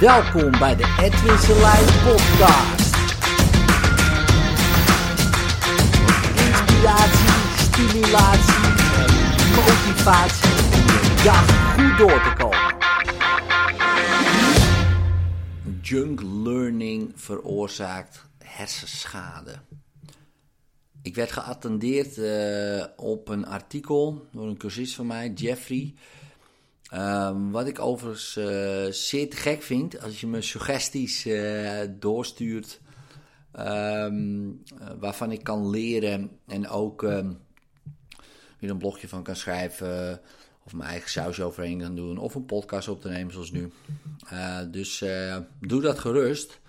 [0.00, 2.96] Welkom bij de Edwin Selijn podcast.
[6.36, 8.64] Inspiratie, stimulatie
[8.96, 9.10] en
[9.54, 10.50] motivatie
[11.28, 12.76] om goed door te komen.
[15.82, 19.58] Junk learning veroorzaakt hersenschade.
[21.02, 25.94] Ik werd geattendeerd uh, op een artikel door een cursist van mij, Jeffrey.
[26.94, 32.80] Um, wat ik overigens uh, zeer te gek vind, als je me suggesties uh, doorstuurt,
[33.58, 34.62] um,
[34.98, 37.38] waarvan ik kan leren en ook um,
[38.58, 40.20] weer een blogje van kan schrijven,
[40.64, 43.72] of mijn eigen sausje overheen kan doen, of een podcast op te nemen zoals nu.
[44.70, 45.04] dus
[45.60, 46.60] doe dat gerust.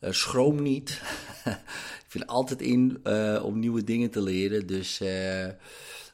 [0.00, 0.90] schroom niet.
[2.04, 3.06] ik vind altijd in
[3.42, 4.66] om nieuwe dingen te leren.
[4.66, 5.02] Dus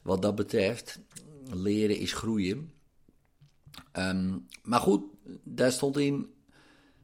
[0.02, 0.98] wat dat betreft,
[1.50, 2.79] leren is groeien.
[3.98, 5.02] Um, maar goed,
[5.42, 6.30] daar stond in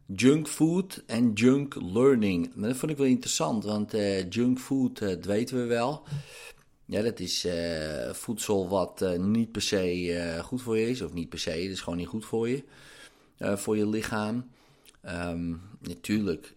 [0.06, 2.54] junk food en junk learning.
[2.54, 6.06] Dat vond ik wel interessant, want uh, junk food, uh, dat weten we wel.
[6.84, 11.28] Ja, dat is uh, voedsel wat niet per se goed voor je is, of niet
[11.28, 12.64] per se, het is gewoon niet goed voor je,
[13.38, 14.50] voor je lichaam.
[15.04, 16.54] Um, natuurlijk,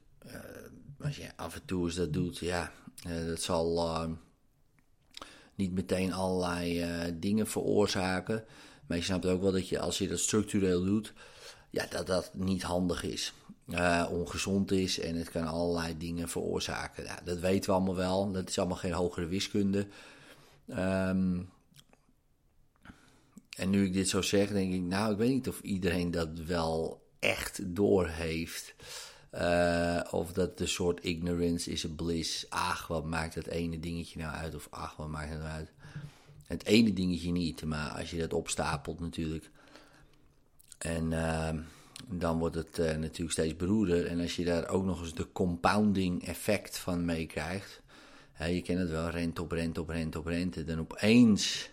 [1.00, 2.72] als je af en toe eens dat doet, ja,
[3.28, 4.18] dat zal
[5.56, 6.86] niet meteen allerlei
[7.20, 8.46] dingen veroorzaken.
[8.90, 11.14] Maar je snapt ook wel dat je als je dat structureel doet,
[11.70, 13.34] ja, dat dat niet handig is.
[13.68, 17.04] Uh, ongezond is en het kan allerlei dingen veroorzaken.
[17.04, 18.32] Ja, dat weten we allemaal wel.
[18.32, 19.88] Dat is allemaal geen hogere wiskunde.
[20.70, 21.50] Um,
[23.56, 26.40] en nu ik dit zo zeg, denk ik, nou, ik weet niet of iedereen dat
[26.40, 28.76] wel echt doorheeft.
[29.34, 32.46] Uh, of dat een soort ignorance is a bliss.
[32.50, 34.56] Ach, wat maakt dat ene dingetje nou uit?
[34.56, 35.72] Of ach, wat maakt het nou uit?
[36.50, 39.50] Het ene dingetje niet, maar als je dat opstapelt natuurlijk.
[40.78, 41.50] En uh,
[42.08, 44.06] dan wordt het uh, natuurlijk steeds beroerder.
[44.06, 47.82] En als je daar ook nog eens de compounding effect van meekrijgt.
[48.38, 50.64] je kent het wel, rente op rente op rente op rente.
[50.64, 51.70] Dan opeens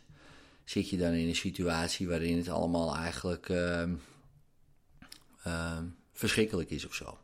[0.64, 3.88] zit je dan in een situatie waarin het allemaal eigenlijk uh,
[6.12, 7.18] verschrikkelijk is of zo.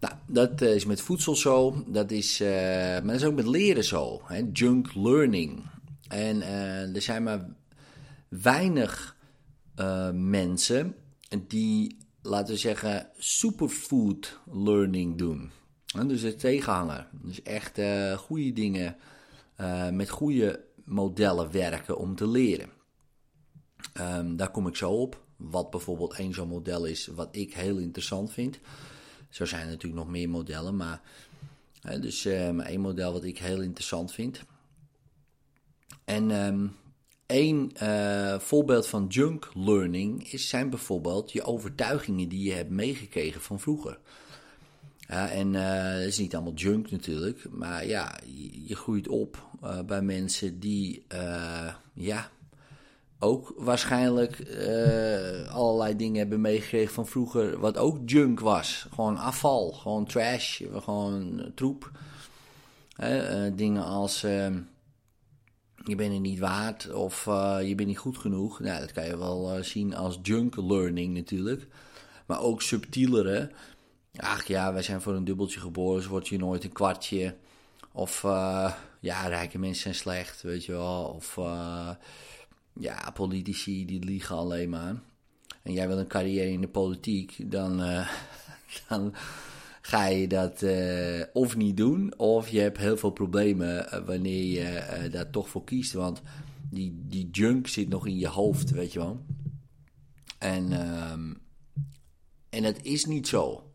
[0.00, 1.84] Nou, dat is met voedsel zo.
[1.86, 4.20] Dat is, eh, maar dat is ook met leren zo.
[4.24, 4.42] Hè?
[4.52, 5.62] Junk learning.
[6.14, 7.46] En uh, er zijn maar
[8.28, 9.16] weinig
[9.76, 10.94] uh, mensen
[11.46, 15.50] die, laten we zeggen, superfood learning doen.
[15.96, 17.08] En dus het tegenhanger.
[17.12, 18.96] Dus echt uh, goede dingen
[19.92, 22.68] met goede modellen werken om te leren.
[24.00, 25.24] Um, daar kom ik zo op.
[25.36, 28.58] Wat bijvoorbeeld één zo'n model is, wat ik heel interessant vind.
[29.28, 31.00] Zo zijn er natuurlijk nog meer modellen, maar
[32.00, 34.44] dus één model wat ik heel interessant vind.
[36.04, 36.30] En
[37.26, 43.40] één uh, voorbeeld van junk learning is, zijn bijvoorbeeld je overtuigingen die je hebt meegekregen
[43.40, 43.98] van vroeger.
[44.98, 48.18] Ja, en uh, dat is niet allemaal junk natuurlijk, maar ja,
[48.66, 51.06] je, groeit op uh, bij mensen die,
[51.94, 52.30] ja,
[53.18, 54.38] ook waarschijnlijk
[55.50, 58.86] allerlei dingen hebben meegekregen van vroeger, wat ook junk was.
[58.94, 61.90] Gewoon afval, gewoon trash, gewoon troep.
[63.54, 64.58] dingen als ehm,
[65.84, 68.60] je bent het niet waard of uh, je bent niet goed genoeg.
[68.60, 71.66] Nou, dat kan je wel uh, zien als junk learning natuurlijk.
[72.26, 73.50] Maar ook subtielere.
[74.16, 77.36] Ach ja, wij zijn voor een dubbeltje geboren, dus word je nooit een kwartje.
[77.92, 81.04] Of uh, ja, rijke mensen zijn slecht, weet je wel.
[81.04, 81.34] Of
[82.72, 84.94] ja, politici die liegen alleen maar.
[85.62, 87.76] En jij wil een carrière in de politiek, dan,
[88.88, 89.14] dan
[89.86, 94.44] ga je dat uh, of niet doen, of je hebt heel veel problemen uh, wanneer
[94.44, 95.92] je uh, daar toch voor kiest.
[95.92, 96.22] Want
[96.70, 99.24] die, die junk zit nog in je hoofd, weet je wel.
[100.38, 100.72] En,
[101.12, 101.38] um,
[102.48, 103.72] en het is niet zo.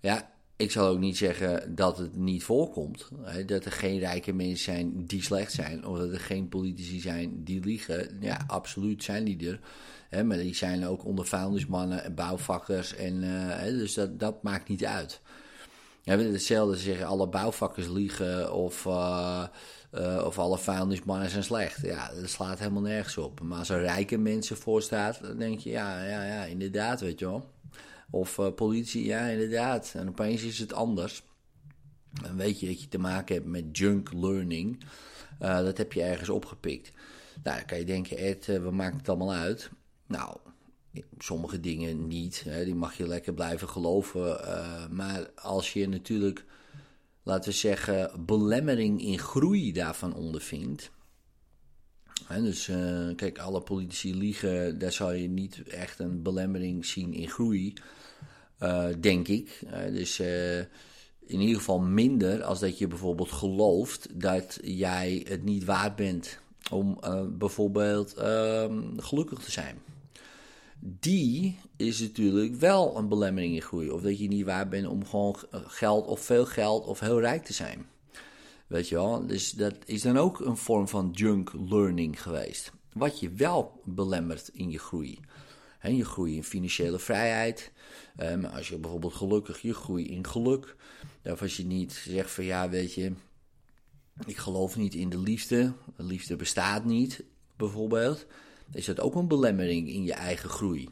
[0.00, 3.08] Ja, ik zal ook niet zeggen dat het niet voorkomt.
[3.22, 5.86] Hè, dat er geen rijke mensen zijn die slecht zijn.
[5.86, 8.16] Of dat er geen politici zijn die liegen.
[8.20, 9.60] Ja, absoluut zijn die er.
[10.08, 12.94] Hè, maar die zijn ook onder vuilnismannen en bouwvakkers.
[12.94, 15.20] En, uh, dus dat, dat maakt niet uit.
[16.02, 19.44] Ja, hetzelfde zeggen alle bouwvakkers liegen of, uh,
[19.94, 21.80] uh, of alle vuilnismannen zijn slecht.
[21.82, 23.40] Ja, dat slaat helemaal nergens op.
[23.40, 27.18] Maar als er rijke mensen voor staat, dan denk je, ja, ja, ja, inderdaad, weet
[27.18, 27.53] je wel.
[28.14, 29.92] Of uh, politie, ja, inderdaad.
[29.96, 31.22] En opeens is het anders.
[32.10, 34.84] Dan weet je dat je te maken hebt met junk learning.
[35.38, 36.92] dat heb je ergens opgepikt.
[37.42, 39.70] Nou, dan kan je denken, Ed, we maken het allemaal uit.
[40.06, 40.36] Nou,
[41.18, 42.42] sommige dingen niet.
[42.44, 44.40] Hè, die mag je lekker blijven geloven.
[44.90, 46.44] Maar als je natuurlijk,
[47.22, 50.90] laten we zeggen, belemmering in groei daarvan ondervindt.
[52.26, 52.70] Hè, dus
[53.16, 57.74] kijk, alle politici liegen, daar zal je niet echt een belemmering zien in groei.
[59.00, 59.60] Denk ik.
[59.92, 60.20] dus
[61.26, 66.38] in ieder geval minder als dat je bijvoorbeeld gelooft dat jij het niet waard bent
[66.70, 66.98] om
[67.38, 69.78] bijvoorbeeld ehm, gelukkig te zijn
[70.84, 73.90] die is natuurlijk wel een belemmering in groei.
[73.90, 77.44] Of dat je niet waar bent om gewoon geld of veel geld of heel rijk
[77.44, 77.86] te zijn.
[78.66, 79.26] Weet je wel?
[79.26, 82.72] Dus dat is dan ook een vorm van junk learning geweest.
[82.92, 85.18] Wat je wel belemmert in je groei.
[85.84, 87.72] En je groei in financiële vrijheid.
[88.20, 90.76] Um, als je bijvoorbeeld gelukkig je groei in geluk.
[91.24, 93.12] Of als je niet zegt van ja, weet je,
[94.26, 95.72] ik geloof niet in de liefde.
[95.96, 97.24] De liefde bestaat niet,
[97.56, 98.26] bijvoorbeeld
[98.72, 100.88] is dat ook een belemmering in je eigen groei.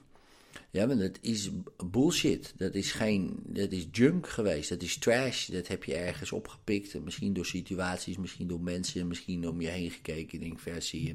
[0.71, 1.51] Ja, want dat is
[1.87, 2.55] bullshit.
[2.57, 4.69] Dat is geen, dat is junk geweest.
[4.69, 5.49] Dat is trash.
[5.49, 7.05] Dat heb je ergens opgepikt.
[7.05, 10.41] Misschien door situaties, misschien door mensen, misschien om je heen gekeken.
[10.41, 11.15] Denk, vers zie je.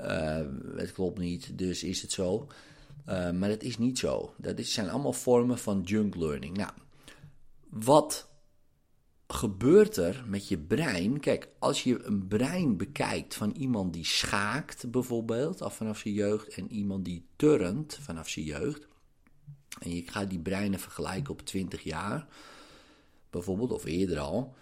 [0.00, 2.48] Uh, het klopt niet, dus is het zo.
[3.08, 4.34] Uh, maar dat is niet zo.
[4.36, 6.56] Dat is, zijn allemaal vormen van junk learning.
[6.56, 6.70] Nou,
[7.68, 8.28] wat
[9.26, 11.20] gebeurt er met je brein?
[11.20, 16.48] Kijk, als je een brein bekijkt van iemand die schaakt, bijvoorbeeld, af vanaf zijn jeugd,
[16.48, 18.86] en iemand die turnt vanaf zijn jeugd,
[19.78, 22.26] en je gaat die breinen vergelijken op 20 jaar,
[23.30, 24.54] bijvoorbeeld, of eerder al,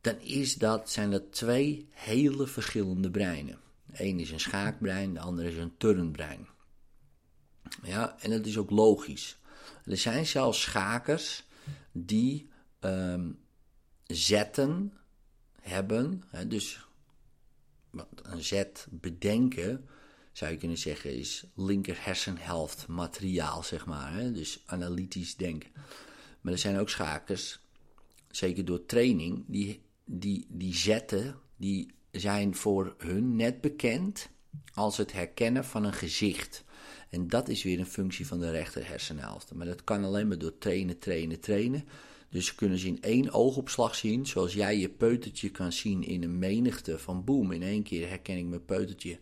[0.00, 3.58] dan is dat, zijn dat twee hele verschillende breinen.
[3.92, 6.46] Eén is een schaakbrein, de andere is een turnbrein.
[7.82, 9.38] Ja, en dat is ook logisch.
[9.84, 11.44] Er zijn zelfs schakers
[11.92, 12.50] die
[12.80, 13.38] um,
[14.06, 14.92] zetten
[15.60, 16.22] hebben.
[16.26, 16.86] Hè, dus
[18.22, 19.88] een zet bedenken,
[20.32, 24.12] zou je kunnen zeggen, is linker hersenhelft materiaal, zeg maar.
[24.12, 25.70] Hè, dus analytisch denken.
[26.40, 27.60] Maar er zijn ook schakers,
[28.30, 34.28] zeker door training, die, die, die zetten, die zijn voor hun net bekend
[34.74, 36.64] als het herkennen van een gezicht.
[37.10, 39.54] En dat is weer een functie van de rechter hersenhelft.
[39.54, 41.84] Maar dat kan alleen maar door trainen, trainen, trainen.
[42.28, 46.38] Dus kunnen ze in één oogopslag zien, zoals jij je peutertje kan zien in een
[46.38, 49.18] menigte van boem, in één keer herken ik mijn peutertje.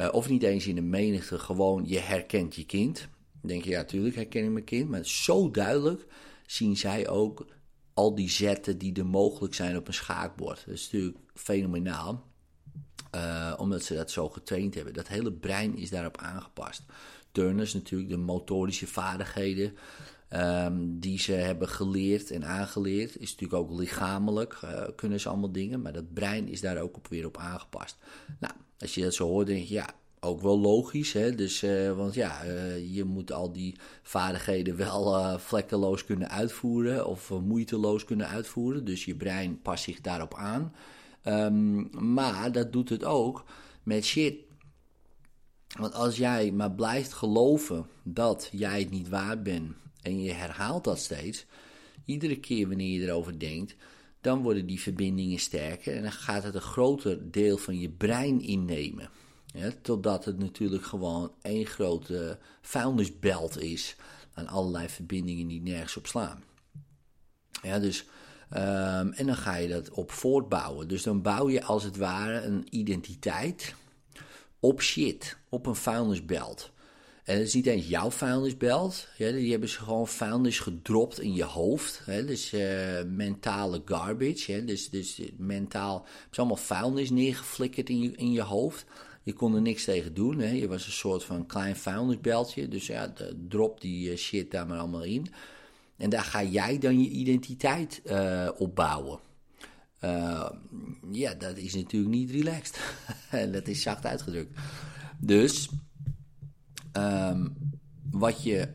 [0.00, 3.08] Uh, of niet eens in een menigte, gewoon je herkent je kind.
[3.40, 6.06] Dan denk je, ja, natuurlijk herken ik mijn kind, maar zo duidelijk
[6.46, 7.46] zien zij ook
[7.94, 10.62] al die zetten die er mogelijk zijn op een schaakbord.
[10.66, 12.29] Dat is natuurlijk fenomenaal,
[13.14, 14.94] uh, omdat ze dat zo getraind hebben.
[14.94, 16.82] Dat hele brein is daarop aangepast.
[17.32, 19.76] Turners natuurlijk de motorische vaardigheden.
[20.32, 23.16] Um, die ze hebben geleerd en aangeleerd.
[23.16, 26.96] Is natuurlijk ook lichamelijk, uh, kunnen ze allemaal dingen, maar dat brein is daar ook
[26.96, 27.96] op, weer op aangepast.
[28.40, 29.90] Nou, als je dat zo hoort, denk je ja,
[30.20, 31.12] ook wel logisch.
[31.12, 31.34] Hè?
[31.34, 32.42] Dus, uh, want ja,
[32.90, 38.84] je moet al die vaardigheden wel vlekkeloos kunnen uitvoeren of moeiteloos kunnen uitvoeren.
[38.84, 40.72] Dus je brein past zich daarop aan.
[41.24, 43.44] Um, maar dat doet het ook
[43.82, 44.34] met shit.
[45.78, 49.72] Want als jij maar blijft geloven dat jij het niet waard bent
[50.02, 51.46] en je herhaalt dat steeds,
[52.04, 53.76] iedere keer wanneer je erover denkt,
[54.20, 58.40] dan worden die verbindingen sterker en dan gaat het een groter deel van je brein
[58.40, 59.10] innemen.
[59.82, 63.96] Totdat het natuurlijk gewoon één grote vuilnisbelt is
[64.34, 66.42] aan allerlei verbindingen die nergens op slaan.
[67.62, 68.04] Ja, dus,
[68.54, 70.88] um, en dan ga je dat op voortbouwen.
[70.88, 73.74] Dus dan bouw je als het ware een identiteit
[74.60, 76.70] op shit, op een vuilnisbelt.
[77.24, 79.08] En het is niet eens jouw vuilnisbelt.
[79.16, 82.00] Ja, die hebben ze gewoon vuilnis gedropt in je hoofd.
[82.04, 84.52] Hè, dus uh, mentale garbage.
[84.52, 85.96] Hè, dus, dus mentaal.
[85.98, 88.84] Het is allemaal vuilnis neergeflikkerd in je, in je hoofd.
[89.22, 90.38] Je kon er niks tegen doen.
[90.38, 90.50] Hè.
[90.50, 92.68] Je was een soort van klein vuilnisbeltje.
[92.68, 93.12] Dus ja,
[93.48, 95.26] drop die uh, shit daar maar allemaal in.
[96.00, 99.18] En daar ga jij dan je identiteit uh, op bouwen.
[101.10, 102.94] ja, dat is natuurlijk niet relaxed.
[103.52, 104.58] dat is zacht uitgedrukt.
[105.18, 105.68] Dus
[106.92, 107.46] Ehm,
[108.10, 108.68] wat, je,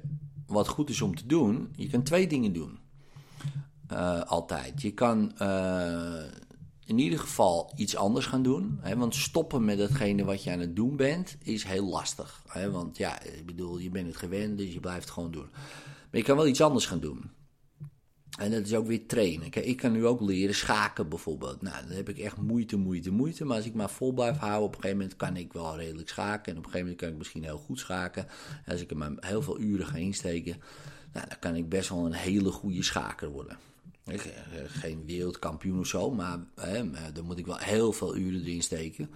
[0.48, 2.80] wat goed is om te doen, je kan twee dingen doen.
[3.92, 4.82] Uh, altijd.
[4.82, 6.24] Je kan uh,
[6.86, 8.80] in ieder geval iets anders gaan doen.
[8.82, 12.44] Hè, want stoppen met datgene wat je aan het doen bent is heel lastig.
[12.48, 15.48] Hè, want ja, ik bedoel, je bent het gewend, dus je blijft het gewoon doen.
[16.12, 17.32] Maar je kan wel iets anders gaan doen.
[18.38, 19.48] En dat is ook weer trainen.
[19.52, 21.62] Ik kan nu ook leren schaken bijvoorbeeld.
[21.62, 23.46] Nou, dan heb ik echt moeite, moeite, moeite.
[23.46, 26.10] Maar als ik maar vol blijf houden, op een gegeven moment kan ik wel redelijk
[26.10, 26.52] schaken.
[26.52, 28.28] En op een gegeven moment kan ik misschien heel goed schaken.
[28.66, 30.62] En als ik er maar heel veel uren ga insteken,
[31.14, 33.58] nou, dan kan ik best wel een hele goede schaker worden.
[34.06, 34.20] Eh,
[34.68, 36.84] geen wereldkampioen of zo, maar hè,
[37.14, 39.10] dan moet ik wel heel veel uren erin steken.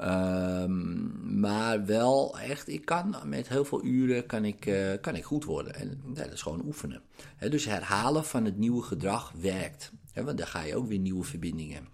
[0.00, 5.24] Um, maar wel echt, ik kan met heel veel uren kan ik, uh, kan ik
[5.24, 5.74] goed worden.
[5.74, 7.02] En dat is gewoon oefenen.
[7.36, 9.92] He, dus herhalen van het nieuwe gedrag werkt.
[10.14, 11.88] Want dan ga je ook weer nieuwe verbindingen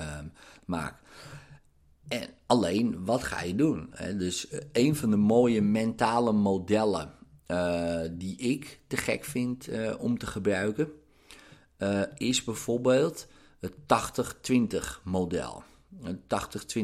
[0.00, 0.32] um,
[0.64, 0.98] maken.
[2.08, 3.94] En alleen, wat ga je doen?
[4.18, 7.20] Dus uh, een van de mooie mentale modellen
[8.12, 9.68] die ik te gek vind
[9.98, 10.88] om te gebruiken,
[12.14, 13.26] is bijvoorbeeld
[13.60, 13.74] het
[14.50, 15.62] 80-20 model.
[16.00, 16.22] Een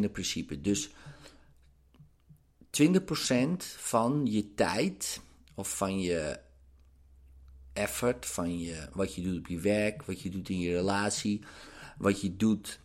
[0.08, 0.60] 80-20 principe.
[0.60, 0.90] Dus
[2.70, 2.90] 20%
[3.76, 5.20] van je tijd
[5.54, 6.40] of van je
[7.72, 11.40] effort, van je, wat je doet op je werk, wat je doet in je relatie,
[11.98, 12.80] wat je doet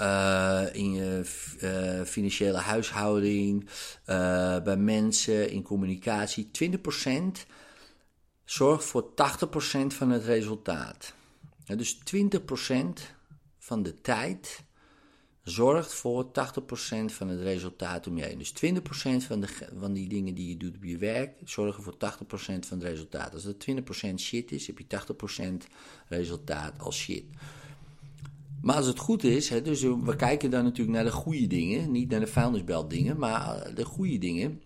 [0.00, 1.22] uh, in je
[1.60, 3.68] uh, financiële huishouding, uh,
[4.62, 6.50] bij mensen, in communicatie.
[6.52, 7.46] 20%
[8.44, 9.14] zorgt voor 80%
[9.86, 11.14] van het resultaat.
[11.64, 11.98] Dus 20%
[13.58, 14.64] van de tijd
[15.48, 16.30] zorgt voor 80%
[17.04, 18.38] van het resultaat om je heen.
[18.38, 19.48] Dus 20% van, de,
[19.78, 21.96] van die dingen die je doet op je werk zorgen voor 80%
[22.38, 23.32] van het resultaat.
[23.32, 23.66] Als dat
[24.10, 24.86] 20% shit is, heb je
[25.64, 25.66] 80%
[26.08, 27.24] resultaat als shit.
[28.62, 31.90] Maar als het goed is, hè, dus we kijken dan natuurlijk naar de goede dingen,
[31.90, 34.62] niet naar de vuilnisbelt dingen, maar de goede dingen.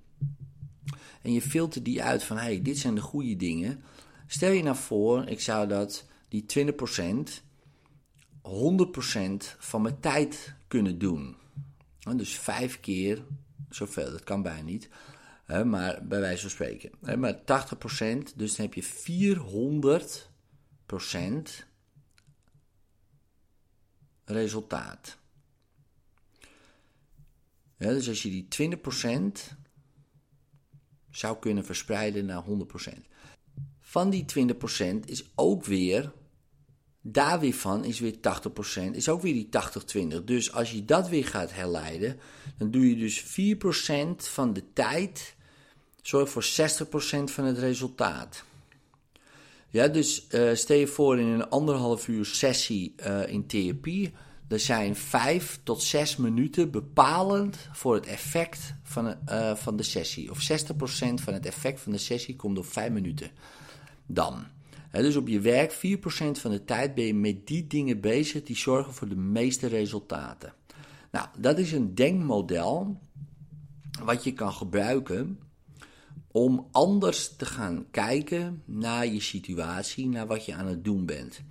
[1.22, 3.82] En je filtert die uit van, hey, dit zijn de goede dingen.
[4.26, 7.49] Stel je nou voor, ik zou dat, die 20%,
[8.42, 11.36] 100% van mijn tijd kunnen doen.
[12.16, 13.24] Dus vijf keer
[13.70, 14.88] zoveel, dat kan bijna niet.
[15.64, 16.90] Maar bij wijze van spreken.
[17.20, 17.42] Maar 80%,
[18.36, 18.84] dus dan heb je
[21.62, 21.66] 400%
[24.24, 25.18] resultaat.
[27.76, 29.58] dus als je die 20%
[31.10, 32.48] zou kunnen verspreiden naar 100%.
[33.80, 36.12] Van die 20% is ook weer
[37.02, 39.48] daar weer van is weer 80%, is ook weer die
[40.20, 40.24] 80-20.
[40.24, 42.20] Dus als je dat weer gaat herleiden,
[42.58, 43.26] dan doe je dus 4%
[44.16, 45.34] van de tijd,
[46.02, 46.44] zorgt voor 60%
[47.24, 48.44] van het resultaat.
[49.68, 54.12] Ja, dus uh, stel je voor in een anderhalf uur sessie uh, in therapie,
[54.48, 60.30] er zijn 5 tot 6 minuten bepalend voor het effect van, uh, van de sessie.
[60.30, 60.74] Of 60%
[61.14, 63.30] van het effect van de sessie komt op 5 minuten.
[64.06, 64.46] Dan
[64.90, 65.76] dus op je werk, 4%
[66.30, 70.54] van de tijd ben je met die dingen bezig die zorgen voor de meeste resultaten.
[71.10, 73.00] Nou, dat is een denkmodel
[74.04, 75.38] wat je kan gebruiken
[76.30, 81.42] om anders te gaan kijken naar je situatie, naar wat je aan het doen bent.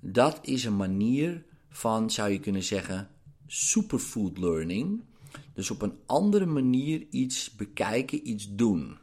[0.00, 3.08] Dat is een manier van, zou je kunnen zeggen,
[3.46, 5.02] superfood learning.
[5.54, 8.98] Dus op een andere manier iets bekijken, iets doen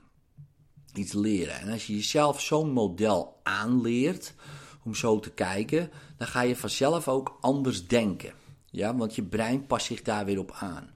[0.97, 1.59] iets leren.
[1.59, 4.33] En als je jezelf zo'n model aanleert
[4.83, 8.33] om zo te kijken, dan ga je vanzelf ook anders denken.
[8.71, 10.89] Ja, want je brein past zich daar weer op aan.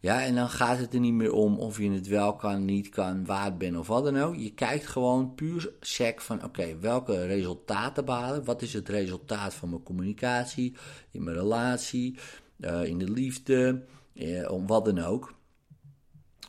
[0.00, 2.88] Ja, en dan gaat het er niet meer om of je het wel kan, niet
[2.88, 4.36] kan, waard bent of wat dan ook.
[4.36, 8.44] Je kijkt gewoon puur sec van, oké, welke resultaten behalen?
[8.44, 10.76] Wat is het resultaat van mijn communicatie,
[11.10, 12.18] in mijn relatie,
[12.58, 15.34] uh, in de liefde, uh, om wat dan ook.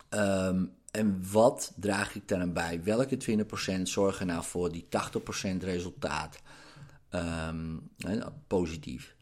[0.10, 2.84] Um, en wat draag ik dan bij?
[2.84, 3.46] Welke
[3.80, 6.42] 20% zorgen nou voor die 80% resultaat
[7.12, 7.90] um,
[8.48, 9.16] positief?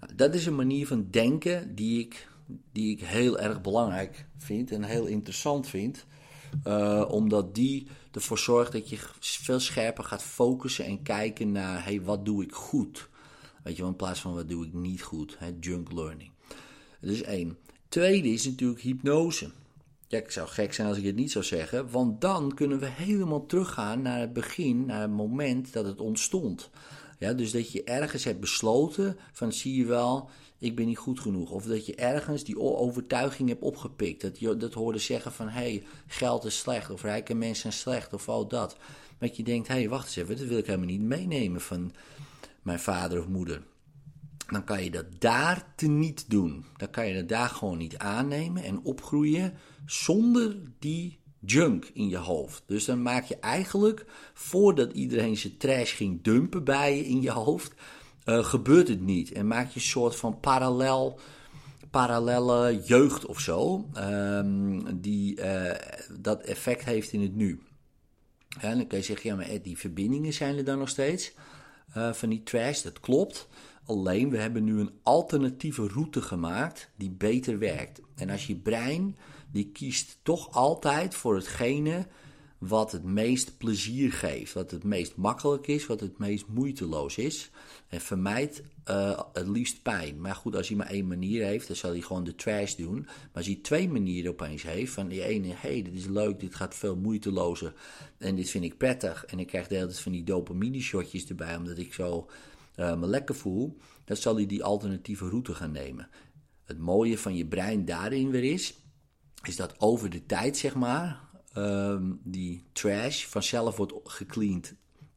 [0.00, 2.28] Nou, dat is een manier van denken die ik,
[2.72, 6.06] die ik heel erg belangrijk vind en heel interessant vind.
[6.66, 12.02] Uh, omdat die ervoor zorgt dat je veel scherper gaat focussen en kijken naar: hey,
[12.02, 13.08] wat doe ik goed?
[13.62, 15.36] Weet je in plaats van wat doe ik niet goed?
[15.38, 16.30] Hè, junk learning.
[17.00, 17.58] Dat is één.
[17.88, 19.50] Tweede is natuurlijk hypnose.
[20.10, 22.86] Ja, ik zou gek zijn als ik het niet zou zeggen, want dan kunnen we
[22.86, 26.70] helemaal teruggaan naar het begin, naar het moment dat het ontstond.
[27.18, 31.20] Ja, dus dat je ergens hebt besloten van zie je wel, ik ben niet goed
[31.20, 31.50] genoeg.
[31.50, 34.20] Of dat je ergens die overtuiging hebt opgepikt.
[34.22, 37.72] Dat je dat hoorde zeggen van hé, hey, geld is slecht of rijke mensen zijn
[37.72, 38.76] slecht of al dat.
[39.18, 41.92] Dat je denkt, hé, hey, wacht eens even, dat wil ik helemaal niet meenemen van
[42.62, 43.62] mijn vader of moeder
[44.52, 46.64] dan kan je dat daar te niet doen.
[46.76, 49.54] Dan kan je dat daar gewoon niet aannemen en opgroeien
[49.86, 52.62] zonder die junk in je hoofd.
[52.66, 57.30] Dus dan maak je eigenlijk, voordat iedereen zijn trash ging dumpen bij je in je
[57.30, 57.72] hoofd,
[58.24, 59.32] uh, gebeurt het niet.
[59.32, 61.18] En maak je een soort van parallel,
[61.90, 65.74] parallelle jeugd of zo, um, die uh,
[66.20, 67.62] dat effect heeft in het nu.
[68.60, 71.32] En dan kan je zeggen, ja maar die verbindingen zijn er dan nog steeds
[71.96, 73.48] uh, van die trash, dat klopt.
[73.88, 78.00] Alleen we hebben nu een alternatieve route gemaakt die beter werkt.
[78.14, 79.16] En als je brein,
[79.50, 82.06] die kiest toch altijd voor hetgene
[82.58, 87.50] wat het meest plezier geeft, wat het meest makkelijk is, wat het meest moeiteloos is.
[87.88, 90.20] En vermijdt uh, het liefst pijn.
[90.20, 93.00] Maar goed, als hij maar één manier heeft, dan zal hij gewoon de trash doen.
[93.00, 96.40] Maar als hij twee manieren opeens heeft, van die ene, hé, hey, dit is leuk,
[96.40, 97.74] dit gaat veel moeitelozer
[98.18, 99.24] en dit vind ik prettig.
[99.24, 102.28] En ik krijg de van die dopamine shotjes erbij, omdat ik zo
[102.78, 106.08] me lekker voel, dan zal hij die alternatieve route gaan nemen.
[106.64, 108.74] Het mooie van je brein daarin weer is,
[109.42, 111.20] is dat over de tijd, zeg maar,
[111.52, 114.74] ehm, die trash vanzelf wordt gecleaned.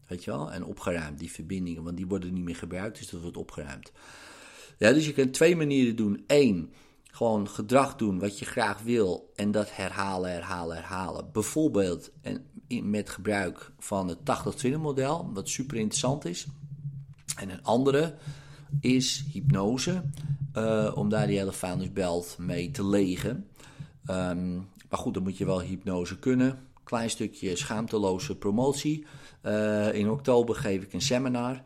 [0.08, 0.51] Weet je wel?
[0.51, 1.84] En opgeruimd, die verbindingen.
[1.84, 3.91] Want die worden niet meer gebruikt, dus dat wordt opgeruimd.
[4.77, 6.24] Ja, dus je kunt twee manieren doen.
[6.27, 11.32] Eén, gewoon gedrag doen wat je graag wil en dat herhalen, herhalen, herhalen.
[11.32, 12.46] Bijvoorbeeld en
[12.89, 16.48] met gebruik van het 80-20 model, wat super interessant is.
[17.38, 18.16] En een andere
[18.80, 20.04] is hypnose,
[20.58, 23.48] uh, om daar die hele vuilnisbelt mee te legen.
[24.10, 26.60] Um, maar goed, dan moet je wel hypnose kunnen.
[26.84, 29.06] Klein stukje schaamteloze promotie.
[29.44, 31.62] Uh, in oktober geef ik een seminar.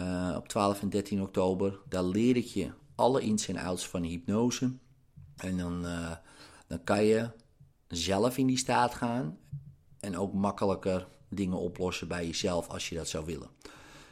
[0.00, 1.78] Uh, op 12 en 13 oktober.
[1.88, 4.72] Daar leer ik je alle ins en outs van hypnose.
[5.36, 5.82] En dan,
[6.66, 7.30] dan kan je
[7.88, 9.38] zelf in die staat gaan.
[10.00, 13.48] En ook makkelijker dingen oplossen bij jezelf als je dat zou willen.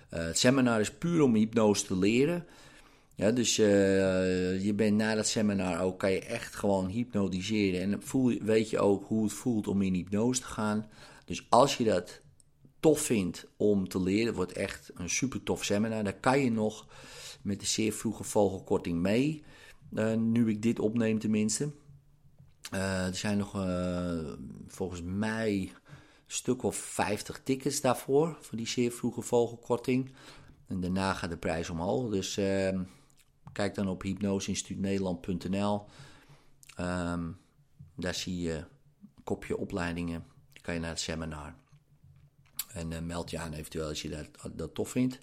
[0.08, 2.46] Het seminar is puur om hypnose te leren.
[3.14, 7.80] Ja, dus uh, je bent na dat seminar ook, kan je echt gewoon hypnotiseren.
[7.80, 10.86] En voel, weet je ook hoe het voelt om in hypnose te gaan.
[11.24, 12.20] Dus als je dat
[12.80, 16.04] tof vindt om te leren, wordt echt een super tof seminar.
[16.04, 16.86] Dan kan je nog
[17.42, 19.42] met de zeer vroege vogelkorting mee.
[19.92, 21.70] Uh, nu ik dit opneem tenminste.
[22.74, 23.66] Uh, er zijn nog
[24.66, 25.72] volgens mij
[26.32, 28.38] stuk of 50 tickets daarvoor.
[28.40, 30.12] Voor die zeer vroege vogelkorting.
[30.66, 32.10] En daarna gaat de prijs omhoog.
[32.10, 32.82] Dus ehm,
[33.58, 35.84] Kijk dan op hypnoseinstituutnederland.nl.
[36.80, 37.38] Um,
[37.94, 40.24] daar zie je een kopje opleidingen.
[40.52, 41.54] Dan kan je naar het seminar.
[42.68, 45.18] En uh, meld je aan eventueel als je dat, dat tof vindt.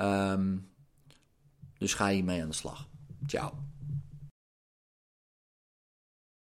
[0.00, 0.70] Um,
[1.78, 2.88] dus ga je mee aan de slag.
[3.26, 3.75] Ciao.